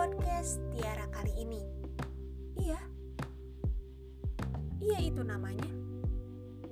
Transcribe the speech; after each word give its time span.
podcast 0.00 0.64
Tiara 0.72 1.04
kali 1.12 1.44
ini. 1.44 1.60
Iya, 2.56 2.80
iya 4.80 4.98
itu 5.04 5.20
namanya. 5.20 5.68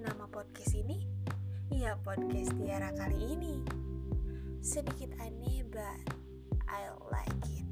Nama 0.01 0.25
podcast 0.33 0.73
ini, 0.73 1.05
iya 1.69 2.01
podcast 2.01 2.57
Tiara 2.57 2.89
kali 2.97 3.21
ini. 3.37 3.61
Sedikit 4.65 5.13
aneh, 5.21 5.61
but 5.69 6.01
I 6.73 6.89
like 7.13 7.45
it. 7.53 7.69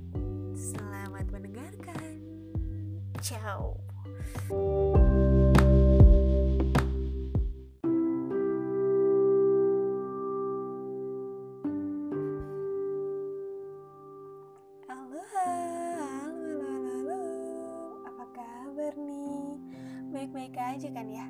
Selamat 0.61 1.25
mendengarkan. 1.33 2.21
Ciao. 3.25 3.81
Baik-baik 20.17 20.57
aja 20.57 20.89
kan 20.97 21.13
ya? 21.13 21.29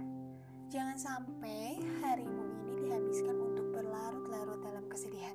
Jangan 0.70 0.94
sampai 0.94 1.74
harimu 2.06 2.46
ini 2.62 2.86
dihabiskan 2.86 3.34
untuk 3.34 3.74
berlarut-larut 3.74 4.62
dalam 4.62 4.86
kesedihan. 4.86 5.34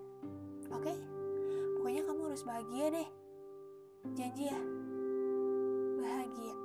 Oke? 0.72 0.96
Pokoknya 1.76 2.08
kamu 2.08 2.32
harus 2.32 2.48
bahagia 2.48 2.96
deh. 2.96 3.10
Janji 4.16 4.48
ya? 4.48 4.60
Bahagia. 6.00 6.56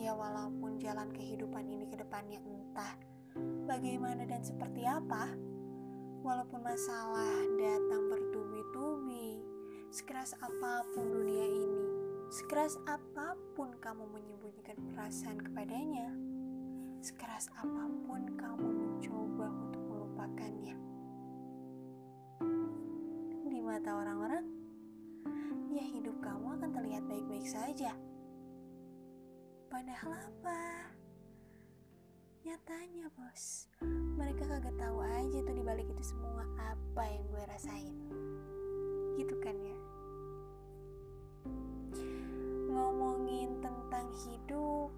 Ya 0.00 0.16
walaupun 0.16 0.80
jalan 0.80 1.12
kehidupan 1.12 1.68
ini 1.68 1.84
ke 1.84 2.00
depannya 2.00 2.40
entah 2.40 2.96
bagaimana 3.68 4.24
dan 4.24 4.40
seperti 4.40 4.88
apa, 4.88 5.36
walaupun 6.24 6.64
masalah 6.64 7.44
datang 7.60 8.08
bertubi-tubi, 8.08 9.44
sekeras 9.92 10.32
apa 10.40 10.80
pun 10.96 11.12
dunia 11.12 11.44
ini, 11.44 11.89
sekeras 12.30 12.78
apa 12.86 13.34
pun 13.58 13.74
kamu 13.82 14.06
menyembunyikan 14.06 14.78
perasaan 14.94 15.42
kepadanya, 15.42 16.14
sekeras 17.02 17.50
apa 17.58 17.90
pun 18.06 18.22
kamu 18.38 18.70
mencoba 18.70 19.50
untuk 19.50 19.82
melupakannya. 19.82 20.78
Di 23.50 23.58
mata 23.58 23.98
orang-orang, 23.98 24.46
ya 25.74 25.82
hidup 25.82 26.22
kamu 26.22 26.54
akan 26.54 26.70
terlihat 26.70 27.02
baik-baik 27.10 27.50
saja. 27.50 27.98
Padahal 29.66 30.14
apa? 30.14 30.86
Nyatanya 32.46 33.10
bos, 33.10 33.66
mereka 34.14 34.46
kagak 34.46 34.78
tahu 34.78 35.02
aja 35.02 35.38
tuh 35.42 35.54
dibalik 35.58 35.86
itu 35.90 36.14
semua 36.14 36.46
apa 36.62 37.10
yang 37.10 37.26
gue 37.26 37.42
rasain. 37.50 37.94
Gitu 39.18 39.34
kan 39.42 39.58
ya? 39.58 39.89
Ngomongin 42.80 43.60
tentang 43.60 44.08
hidup, 44.24 44.88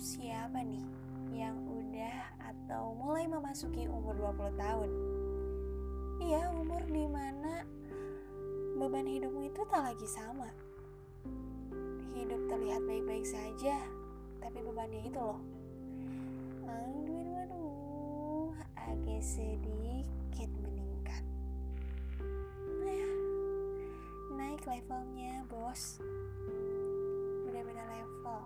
siapa 0.00 0.64
nih 0.64 0.88
yang 1.36 1.52
udah 1.68 2.32
atau 2.40 2.96
mulai 2.96 3.28
memasuki 3.28 3.84
umur 3.84 4.16
20 4.16 4.56
tahun? 4.56 4.90
Iya, 6.16 6.48
umur 6.56 6.80
di 6.88 7.04
mana 7.04 7.60
beban 8.80 9.04
hidupmu 9.04 9.52
itu 9.52 9.60
tak 9.68 9.84
lagi 9.84 10.08
sama. 10.08 10.48
Hidup 12.16 12.40
terlihat 12.48 12.80
baik-baik 12.88 13.28
saja, 13.28 13.84
tapi 14.40 14.64
bebannya 14.64 15.04
itu 15.04 15.20
loh. 15.20 15.40
Aduh, 16.64 17.20
aduh, 17.20 17.36
aduh, 17.44 18.48
agak 18.80 19.20
sedikit 19.20 20.48
meningkat. 20.64 21.20
Nah, 22.80 23.08
naik 24.40 24.64
levelnya, 24.64 25.44
bos. 25.52 26.00
Beda 27.76 27.92
level. 27.92 28.40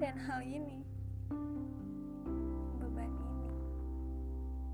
Dan 0.00 0.16
hal 0.24 0.40
ini, 0.40 0.80
beban 2.80 3.12
ini, 3.12 3.52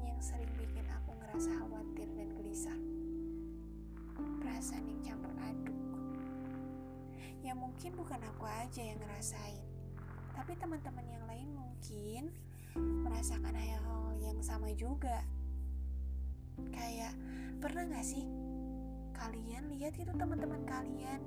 yang 0.07 0.15
sering 0.23 0.47
bikin 0.55 0.87
aku 0.87 1.19
ngerasa 1.19 1.59
khawatir 1.59 2.07
dan 2.15 2.31
gelisah. 2.39 2.79
Perasaan 4.15 4.87
yang 4.87 5.03
campur 5.03 5.35
aduk. 5.43 5.75
Ya 7.43 7.51
mungkin 7.51 7.99
bukan 7.99 8.23
aku 8.23 8.47
aja 8.47 8.79
yang 8.79 9.03
ngerasain, 9.03 9.67
tapi 10.39 10.55
teman-teman 10.55 11.03
yang 11.03 11.27
lain 11.27 11.51
mungkin 11.51 12.31
merasakan 12.79 13.59
hal-hal 13.59 14.15
yang 14.23 14.39
sama 14.39 14.71
juga. 14.71 15.27
Kayak 16.71 17.11
pernah 17.59 17.91
gak 17.91 18.07
sih 18.07 18.23
kalian 19.19 19.67
lihat 19.75 19.99
itu 19.99 20.15
teman-teman 20.15 20.63
kalian 20.63 21.19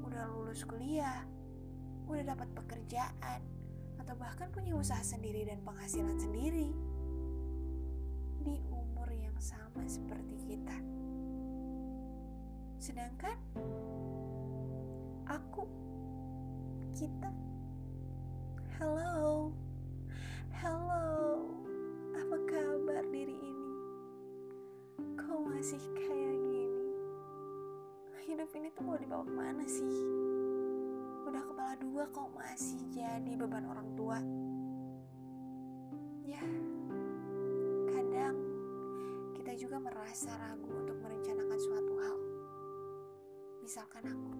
udah 0.00 0.24
lulus 0.32 0.64
kuliah, 0.64 1.28
udah 2.08 2.24
dapat 2.24 2.48
pekerjaan, 2.56 3.40
atau 4.00 4.16
bahkan 4.16 4.48
punya 4.48 4.72
usaha 4.72 5.00
sendiri 5.04 5.44
dan 5.44 5.60
penghasilan 5.60 6.16
sendiri 6.16 6.72
di 8.42 8.56
umur 8.72 9.08
yang 9.12 9.36
sama 9.36 9.84
seperti 9.84 10.40
kita. 10.40 10.76
Sedangkan 12.80 13.36
aku, 15.28 15.68
kita, 16.96 17.30
hello, 18.80 19.52
hello, 20.50 21.12
apa 22.16 22.36
kabar 22.48 23.04
diri 23.12 23.36
ini? 23.36 23.70
Kok 25.14 25.40
masih 25.46 25.82
kayak? 25.94 26.31
Hidup 28.32 28.48
ini 28.56 28.72
tuh 28.72 28.80
mau 28.88 28.96
dibawa 28.96 29.28
ke 29.28 29.34
mana 29.36 29.60
sih? 29.68 29.92
Udah 31.28 31.44
kepala 31.44 31.76
dua 31.76 32.08
kok 32.08 32.32
masih 32.32 32.80
jadi 32.88 33.36
beban 33.36 33.68
orang 33.68 33.92
tua? 33.92 34.16
Ya, 36.24 36.40
kadang 37.92 38.40
kita 39.36 39.52
juga 39.60 39.76
merasa 39.84 40.32
ragu 40.40 40.64
untuk 40.64 40.96
merencanakan 41.04 41.58
suatu 41.60 41.92
hal. 42.00 42.16
Misalkan 43.60 44.08
aku 44.08 44.32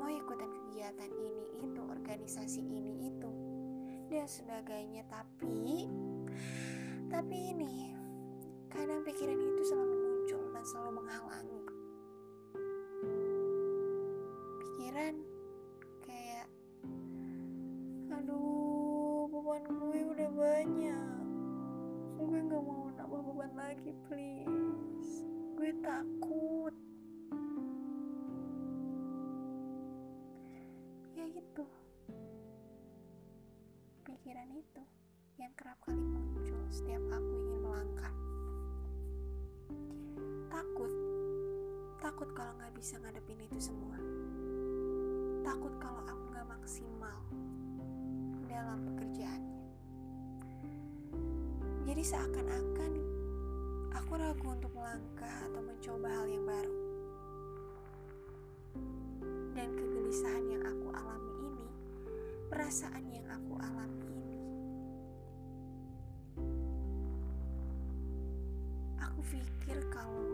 mau 0.00 0.08
ikutan 0.08 0.48
kegiatan 0.48 1.12
ini 1.12 1.44
itu, 1.60 1.80
organisasi 1.92 2.64
ini 2.64 3.12
itu, 3.12 3.30
dan 4.08 4.24
sebagainya. 4.24 5.04
Tapi, 5.12 5.84
tapi 7.12 7.36
ini 7.52 7.92
kadang 8.72 9.04
pikiran 9.04 9.36
itu 9.36 9.62
selalu 9.76 9.92
muncul 9.92 10.42
dan 10.56 10.64
selalu 10.64 11.04
menghalangi. 11.04 11.37
Lagi, 23.58 23.90
please. 24.06 25.26
Gue 25.58 25.74
takut. 25.82 26.74
Ya 31.18 31.26
itu. 31.26 31.64
Pikiran 34.06 34.48
itu 34.54 34.82
yang 35.42 35.50
kerap 35.58 35.74
kali 35.82 35.98
muncul 35.98 36.62
setiap 36.70 37.02
aku 37.10 37.32
ingin 37.34 37.58
melangkah. 37.66 38.14
Takut. 40.46 40.92
Takut 41.98 42.30
kalau 42.38 42.54
gak 42.62 42.74
bisa 42.78 42.94
ngadepin 43.02 43.42
itu 43.42 43.58
semua. 43.58 43.98
Takut 45.42 45.74
kalau 45.82 46.06
aku 46.06 46.24
gak 46.30 46.46
maksimal 46.46 47.18
dalam 48.46 48.86
pekerjaannya. 48.94 49.62
Jadi 51.90 52.02
seakan-akan 52.06 53.07
aku 53.94 54.12
ragu 54.18 54.46
untuk 54.52 54.72
melangkah 54.76 55.34
atau 55.48 55.60
mencoba 55.64 56.08
hal 56.10 56.26
yang 56.28 56.44
baru. 56.44 56.76
Dan 59.56 59.68
kegelisahan 59.74 60.44
yang 60.48 60.64
aku 60.64 60.88
alami 60.92 61.32
ini, 61.44 61.68
perasaan 62.52 63.04
yang 63.08 63.26
aku 63.28 63.54
alami 63.60 64.04
ini, 64.08 64.40
aku 69.00 69.20
pikir 69.28 69.78
kalau 69.88 70.28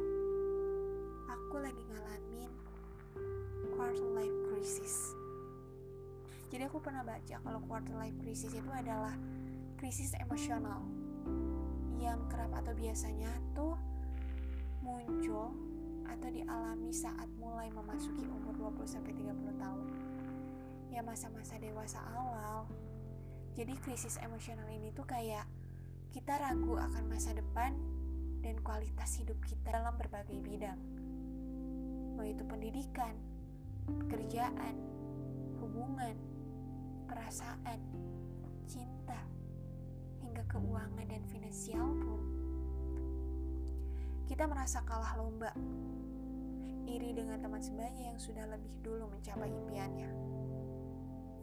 aku 1.30 1.56
lagi 1.62 1.82
ngalamin 1.90 2.50
quarter 3.74 4.08
life 4.14 4.38
crisis. 4.50 5.14
Jadi 6.54 6.70
aku 6.70 6.78
pernah 6.78 7.02
baca 7.02 7.36
kalau 7.42 7.60
quarter 7.66 7.98
life 7.98 8.14
crisis 8.22 8.54
itu 8.54 8.70
adalah 8.70 9.14
krisis 9.74 10.14
emosional 10.22 10.86
yang 12.04 12.20
kerap 12.28 12.52
atau 12.52 12.76
biasanya 12.76 13.32
tuh 13.56 13.72
muncul 14.84 15.56
atau 16.04 16.28
dialami 16.28 16.92
saat 16.92 17.26
mulai 17.40 17.72
memasuki 17.72 18.28
umur 18.28 18.76
20-30 18.76 19.56
tahun. 19.56 19.86
Ya 20.92 21.00
masa-masa 21.00 21.56
dewasa 21.56 22.04
awal. 22.12 22.68
Jadi 23.56 23.72
krisis 23.80 24.20
emosional 24.20 24.68
ini 24.68 24.92
tuh 24.92 25.08
kayak 25.08 25.48
kita 26.12 26.36
ragu 26.38 26.76
akan 26.76 27.10
masa 27.10 27.32
depan 27.34 27.74
dan 28.44 28.60
kualitas 28.60 29.16
hidup 29.18 29.40
kita 29.48 29.72
dalam 29.72 29.96
berbagai 29.96 30.36
bidang. 30.44 30.78
Mau 32.14 32.22
itu 32.22 32.44
pendidikan, 32.46 33.16
pekerjaan, 34.04 34.76
hubungan, 35.58 36.14
perasaan, 37.08 37.80
cinta, 38.68 39.18
hingga 40.24 40.42
keuangan 40.48 41.06
dan 41.06 41.22
finansial 41.28 41.92
pun. 42.00 42.22
Kita 44.24 44.48
merasa 44.48 44.80
kalah 44.88 45.20
lomba, 45.20 45.52
iri 46.88 47.12
dengan 47.12 47.40
teman 47.44 47.60
sebaya 47.60 48.12
yang 48.12 48.16
sudah 48.16 48.48
lebih 48.48 48.72
dulu 48.80 49.12
mencapai 49.12 49.52
impiannya. 49.52 50.10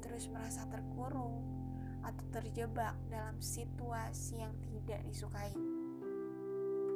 Terus 0.02 0.26
merasa 0.34 0.66
terkurung 0.66 1.46
atau 2.02 2.26
terjebak 2.34 2.98
dalam 3.14 3.38
situasi 3.38 4.42
yang 4.42 4.54
tidak 4.66 5.06
disukai. 5.06 5.54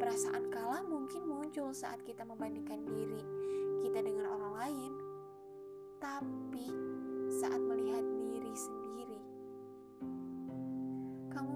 Perasaan 0.02 0.50
kalah 0.50 0.84
mungkin 0.84 1.24
muncul 1.30 1.72
saat 1.72 2.02
kita 2.04 2.26
membandingkan 2.26 2.84
diri 2.84 3.24
kita 3.86 4.02
dengan 4.02 4.26
orang 4.34 4.54
lain, 4.66 4.92
tapi 6.02 6.68
saat 7.30 7.62
melihat 7.62 8.02
diri 8.02 8.54
sendiri, 8.58 9.22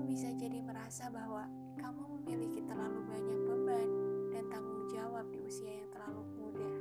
bisa 0.09 0.33
jadi 0.41 0.57
merasa 0.65 1.05
bahwa 1.13 1.45
kamu 1.77 2.17
memiliki 2.17 2.65
terlalu 2.65 3.05
banyak 3.05 3.39
beban 3.45 3.89
dan 4.33 4.43
tanggung 4.49 4.89
jawab 4.89 5.21
di 5.29 5.37
usia 5.45 5.69
yang 5.69 5.89
terlalu 5.93 6.25
muda. 6.33 6.71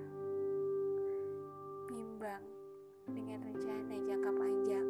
Bimbang 1.92 2.44
dengan 3.12 3.44
rencana 3.44 3.94
jangka 4.00 4.32
panjang. 4.32 4.88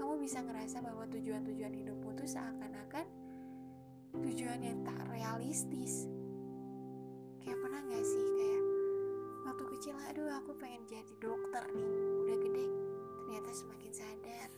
Kamu 0.00 0.16
bisa 0.16 0.40
ngerasa 0.40 0.80
bahwa 0.80 1.04
tujuan-tujuan 1.12 1.76
hidupmu 1.76 2.08
itu 2.16 2.24
seakan-akan 2.24 3.04
tujuan 4.24 4.64
yang 4.64 4.80
tak 4.80 4.96
realistis. 5.12 6.08
Kayak 7.44 7.60
pernah 7.60 7.84
gak 7.84 8.00
sih 8.00 8.26
kayak 8.32 8.64
waktu 9.44 9.64
kecil 9.76 9.94
aduh 10.08 10.40
aku 10.40 10.56
pengen 10.56 10.88
jadi 10.88 11.12
dokter 11.20 11.68
nih 11.76 11.90
udah 12.24 12.36
gede 12.40 12.66
ternyata 13.20 13.50
semakin 13.52 13.92
sadar 13.92 14.48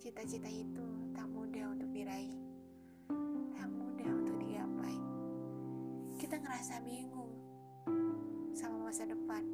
cita-cita 0.00 0.48
itu 0.48 0.86
tak 1.12 1.29
diraih. 2.00 2.32
Tak 3.52 3.68
mudah 3.68 4.08
untuk 4.24 4.36
digapai. 4.40 4.96
Kita 6.16 6.40
ngerasa 6.40 6.80
bingung 6.80 7.36
sama 8.56 8.88
masa 8.88 9.04
depan. 9.04 9.44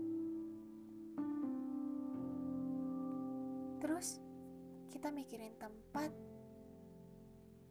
Terus 3.83 4.23
kita 4.95 5.11
mikirin 5.11 5.59
tempat. 5.59 6.15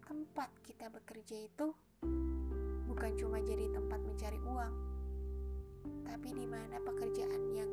Tempat 0.04 0.52
kita 0.68 0.92
bekerja 0.92 1.48
itu 1.48 1.72
bukan 2.86 3.12
cuma 3.16 3.40
jadi 3.42 3.72
tempat 3.74 4.00
mencari 4.04 4.38
uang, 4.38 4.76
tapi 6.06 6.30
di 6.30 6.46
mana 6.46 6.78
pekerjaan 6.84 7.44
yang 7.52 7.72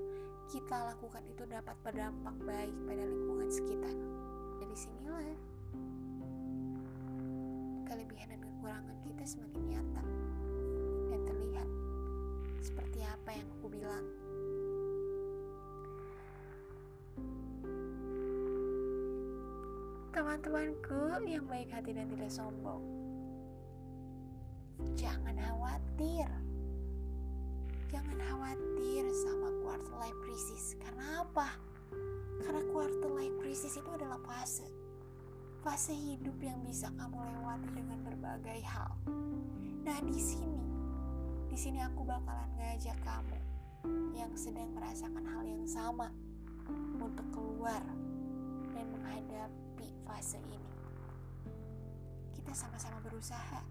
kita 0.48 0.96
lakukan 0.96 1.22
itu 1.28 1.44
dapat 1.44 1.76
berdampak 1.84 2.32
baik 2.42 2.72
pada 2.88 3.04
lingkungan 3.04 3.52
sekitar. 3.52 3.94
Dari 4.64 4.74
sinilah 4.74 5.51
kelebihan 7.92 8.32
dan 8.32 8.40
kekurangan 8.40 8.96
kita 9.04 9.24
semakin 9.28 9.62
nyata 9.68 10.04
dan 11.12 11.20
terlihat 11.28 11.68
seperti 12.64 13.04
apa 13.04 13.30
yang 13.36 13.48
aku 13.60 13.66
bilang. 13.68 14.06
Teman-temanku 20.16 21.20
yang 21.28 21.44
baik 21.44 21.68
hati 21.68 21.92
dan 21.92 22.08
tidak 22.08 22.32
sombong, 22.32 22.80
jangan 24.96 25.36
khawatir. 25.36 26.28
Jangan 27.92 28.16
khawatir 28.24 29.04
sama 29.12 29.52
quarter 29.60 29.92
life 30.00 30.20
crisis. 30.24 30.80
Karena 30.80 31.28
apa? 31.28 31.60
Karena 32.40 32.64
quarter 32.72 33.10
life 33.12 33.36
crisis 33.44 33.76
itu 33.76 33.90
adalah 33.92 34.16
fase. 34.24 34.81
Fase 35.62 35.94
hidup 35.94 36.34
yang 36.42 36.58
bisa 36.66 36.90
kamu 36.98 37.22
lewati 37.22 37.70
dengan 37.70 38.02
berbagai 38.02 38.66
hal. 38.66 38.98
Nah, 39.86 39.94
di 40.02 40.18
sini, 40.18 40.58
di 41.46 41.54
sini 41.54 41.78
aku 41.78 42.02
bakalan 42.02 42.50
ngajak 42.58 42.98
kamu 43.06 43.38
yang 44.10 44.34
sedang 44.34 44.74
merasakan 44.74 45.22
hal 45.22 45.46
yang 45.46 45.62
sama 45.62 46.10
untuk 46.98 47.22
keluar 47.30 47.78
dan 48.74 48.90
menghadapi 48.90 49.86
fase 50.02 50.42
ini. 50.50 50.74
Kita 52.34 52.50
sama-sama 52.58 52.98
berusaha. 52.98 53.62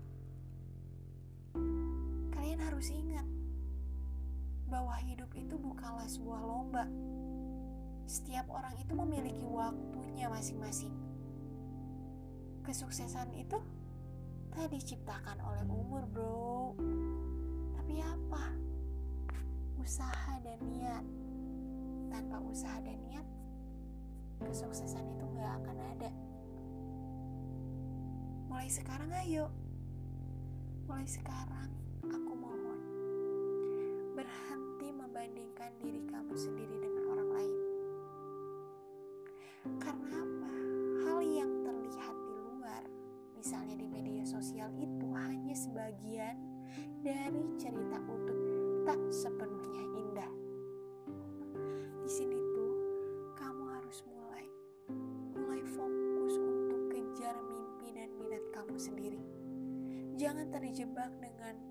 Kalian 2.32 2.60
harus 2.72 2.88
ingat 2.88 3.28
bahwa 4.72 4.96
hidup 4.96 5.28
itu 5.36 5.60
bukanlah 5.60 6.08
sebuah 6.08 6.40
lomba. 6.40 6.88
Setiap 8.08 8.48
orang 8.48 8.80
itu 8.80 8.96
memiliki 8.96 9.44
waktunya 9.44 10.32
masing-masing. 10.32 11.01
Kesuksesan 12.62 13.34
itu 13.34 13.58
tak 14.54 14.70
diciptakan 14.70 15.42
oleh 15.42 15.66
umur, 15.66 16.06
bro. 16.12 16.78
Tapi 17.74 18.00
apa? 18.00 18.54
Usaha 19.82 20.38
dan 20.46 20.60
niat. 20.70 21.06
Tanpa 22.12 22.38
usaha 22.44 22.78
dan 22.84 23.00
niat, 23.08 23.24
kesuksesan 24.44 25.08
itu 25.16 25.26
gak 25.40 25.64
akan 25.64 25.78
ada. 25.96 26.12
Mulai 28.52 28.68
sekarang 28.68 29.10
ayo. 29.26 29.48
Mulai 30.86 31.08
sekarang 31.08 31.72
aku 32.04 32.34
mohon. 32.36 32.80
Berhenti 34.14 34.92
membandingkan 34.92 35.72
diri 35.80 36.04
kamu 36.04 36.36
sendiri 36.36 36.76
dengan 36.84 37.04
orang 37.16 37.30
lain. 37.32 37.56
Karena? 39.80 40.31
Sosial 44.42 44.74
itu 44.82 45.06
hanya 45.14 45.54
sebagian 45.54 46.34
dari 47.06 47.46
cerita 47.62 48.02
utuh 48.10 48.40
tak 48.90 48.98
sepenuhnya 49.14 49.86
indah. 49.94 50.34
Di 52.02 52.10
sini 52.10 52.42
tuh 52.58 52.74
kamu 53.38 53.70
harus 53.70 54.02
mulai 54.10 54.46
mulai 55.38 55.62
fokus 55.62 56.42
untuk 56.42 56.90
kejar 56.90 57.38
mimpi 57.54 57.94
dan 57.94 58.10
minat 58.18 58.42
kamu 58.50 58.82
sendiri. 58.82 59.22
Jangan 60.18 60.50
terjebak 60.50 61.14
dengan 61.22 61.62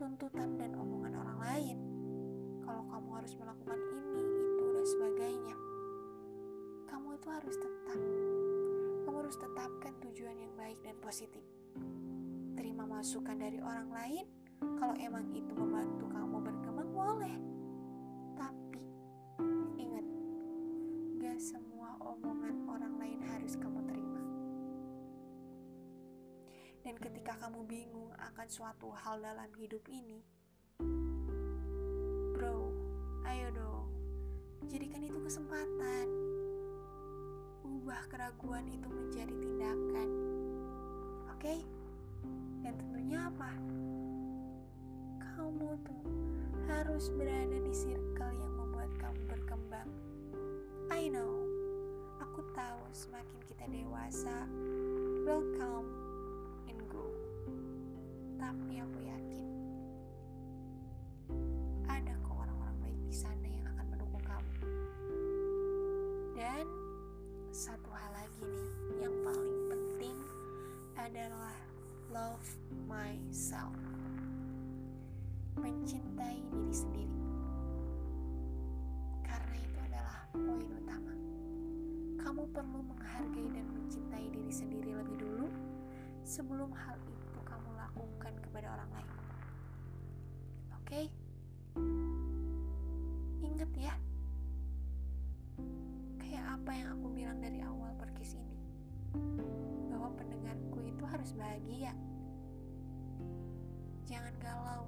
tuntutan 0.00 0.56
dan 0.56 0.80
omongan 0.80 1.20
orang 1.20 1.38
lain. 1.44 1.76
Kalau 2.64 2.88
kamu 2.88 3.20
harus 3.20 3.36
melakukan 3.36 3.76
ini, 3.76 4.24
itu, 4.24 4.64
dan 4.72 4.86
sebagainya. 4.88 5.56
Kamu 6.88 7.20
itu 7.20 7.28
harus 7.28 7.56
tetap. 7.60 8.00
Kamu 9.04 9.16
harus 9.20 9.36
tetapkan 9.36 9.92
tujuan 10.08 10.40
yang 10.40 10.56
baik 10.56 10.80
dan 10.80 10.96
positif. 11.04 11.53
Terima 12.54 12.86
masukan 12.86 13.36
dari 13.36 13.58
orang 13.58 13.90
lain. 13.90 14.24
Kalau 14.78 14.94
emang 14.96 15.28
itu 15.34 15.52
membantu 15.52 16.06
kamu 16.08 16.36
berkembang, 16.40 16.90
boleh. 16.94 17.36
Tapi, 18.38 18.82
ingat, 19.76 20.06
gak 21.20 21.38
semua 21.42 21.98
omongan 22.00 22.64
orang 22.70 22.94
lain 22.96 23.20
harus 23.28 23.58
kamu 23.60 23.84
terima. 23.84 24.22
Dan 26.80 26.94
ketika 26.96 27.36
kamu 27.44 27.66
bingung 27.68 28.12
akan 28.16 28.48
suatu 28.48 28.88
hal 28.94 29.20
dalam 29.20 29.50
hidup 29.58 29.84
ini, 29.90 30.24
bro, 32.32 32.72
ayo 33.28 33.48
dong, 33.52 33.88
jadikan 34.68 35.04
itu 35.04 35.18
kesempatan. 35.20 36.06
Ubah 37.64 38.08
keraguan 38.08 38.64
itu 38.68 38.88
menjadi 38.88 39.32
tindakan. 39.32 40.08
Oke? 41.36 41.60
Dan 41.60 41.83
tentunya 43.14 43.30
apa? 43.30 43.50
Kamu 45.22 45.70
tuh 45.86 46.06
harus 46.66 47.14
berada 47.14 47.58
di 47.62 47.70
circle 47.70 48.34
yang 48.42 48.52
membuat 48.58 48.90
kamu 48.98 49.22
berkembang. 49.30 49.86
I 50.90 51.06
know, 51.14 51.46
aku 52.18 52.42
tahu 52.58 52.82
semakin 52.90 53.38
kita 53.46 53.70
dewasa, 53.70 54.50
welcome 55.22 55.86
and 56.66 56.82
go. 56.90 57.06
Tapi 58.34 58.82
aku 58.82 58.98
yakin 59.06 59.46
ada 61.86 62.18
kok 62.18 62.34
orang-orang 62.34 62.76
baik 62.82 62.98
di 63.06 63.14
sana 63.14 63.46
yang 63.46 63.62
akan 63.78 63.94
mendukung 63.94 64.24
kamu. 64.26 64.54
Dan 66.34 66.66
satu 67.54 67.94
hal 67.94 68.10
lagi 68.10 68.42
nih, 68.42 68.70
yang 69.06 69.14
paling 69.22 69.60
penting 69.70 70.18
adalah 70.98 71.54
love 72.10 72.63
myself. 72.94 73.74
Mencintai 75.58 76.38
diri 76.46 76.70
sendiri. 76.70 77.18
Karena 79.26 79.56
itu 79.58 79.78
adalah 79.82 80.18
poin 80.30 80.62
utama. 80.70 81.14
Kamu 82.22 82.42
perlu 82.54 82.86
menghargai 82.86 83.50
dan 83.50 83.66
mencintai 83.66 84.30
diri 84.30 84.52
sendiri 84.54 84.94
lebih 84.94 85.26
dulu 85.26 85.50
sebelum 86.22 86.70
hal 86.70 86.94
itu 87.10 87.38
kamu 87.42 87.74
lakukan 87.74 88.34
kepada 88.46 88.78
orang 88.78 88.90
lain. 88.94 89.12
Oke? 90.78 90.86
Okay? 90.86 91.06
Ingat 93.42 93.70
ya, 93.74 93.94
kayak 96.22 96.44
apa 96.46 96.70
yang 96.78 96.88
aku 96.94 97.06
bilang 97.10 97.38
dari 97.42 97.58
awal 97.58 97.90
perkis 97.98 98.38
ini, 98.38 98.58
bahwa 99.90 100.14
pendengarku 100.14 100.78
itu 100.86 101.02
harus 101.06 101.34
bahagia. 101.34 101.90
Jangan 104.04 104.34
galau, 104.36 104.84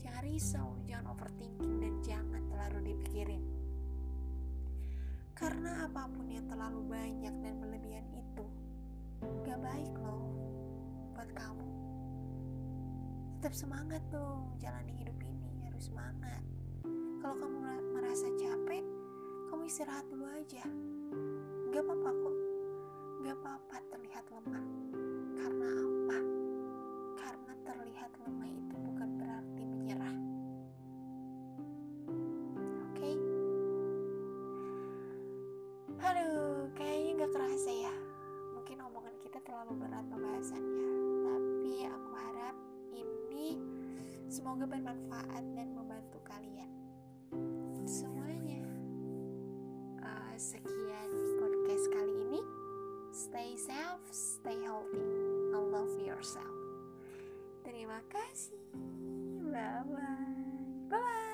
jangan 0.00 0.22
risau, 0.24 0.68
jangan 0.88 1.12
overthinking, 1.12 1.84
dan 1.84 1.94
jangan 2.00 2.42
terlalu 2.48 2.96
dipikirin. 2.96 3.44
Karena 5.36 5.84
apa 5.84 6.08
pun 6.08 6.24
yang 6.32 6.48
terlalu 6.48 6.80
banyak 6.88 7.34
dan 7.44 7.54
berlebihan 7.60 8.08
itu, 8.16 8.46
gak 9.44 9.60
baik 9.60 9.92
loh 10.00 10.32
buat 11.12 11.28
kamu. 11.36 11.68
Tetap 13.36 13.52
semangat 13.52 14.00
dong, 14.08 14.56
jalani 14.56 14.96
hidup 14.96 15.18
ini 15.20 15.68
harus 15.68 15.92
semangat. 15.92 16.40
Kalau 17.20 17.36
kamu 17.36 17.58
merasa 17.92 18.24
capek, 18.40 18.84
kamu 19.52 19.62
istirahat 19.68 20.08
dulu 20.08 20.24
aja. 20.32 20.64
Gak 21.68 21.84
apa-apa 21.84 22.10
kok, 22.16 22.36
gak 23.28 23.36
apa-apa 23.44 23.76
terlihat 23.92 24.24
lemah. 24.32 25.03
Semoga 44.54 44.70
bermanfaat 44.70 45.44
dan 45.58 45.66
membantu 45.74 46.22
kalian 46.22 46.70
semuanya. 47.90 48.62
Uh, 49.98 50.34
sekian 50.38 51.10
podcast 51.42 51.90
kali 51.90 52.14
ini. 52.22 52.38
Stay 53.10 53.58
safe, 53.58 54.06
stay 54.14 54.54
healthy, 54.62 55.02
and 55.58 55.74
love 55.74 55.90
yourself. 55.98 56.54
Terima 57.66 57.98
kasih. 58.06 58.62
Bye 59.50 59.82
bye. 59.90 60.22
Bye 60.86 61.02
bye. 61.02 61.33